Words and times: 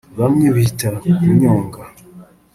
bamwe 0.19 0.47
bita 0.55 0.87
kunyonga 1.21 1.81